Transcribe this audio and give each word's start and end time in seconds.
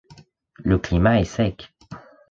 Le 0.63 0.79
climat 0.79 1.19
est 1.19 1.25
sec. 1.25 1.71